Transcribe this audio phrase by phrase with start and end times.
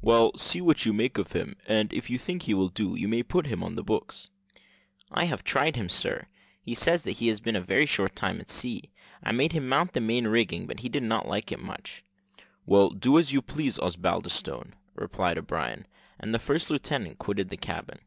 [0.00, 3.08] "Well, see what you make of him: and if you think he will do, you
[3.08, 4.30] may put him on the books."
[5.10, 6.28] "I have tried him, sir.
[6.62, 8.92] He says that he has been a short time at sea.
[9.20, 11.60] I made him mount the main rigging, but he did not much like it."
[12.64, 15.88] "Well, do as you please, Osbaldistone," replied O'Brien.
[16.20, 17.98] And the first lieutenant quitted the cabin.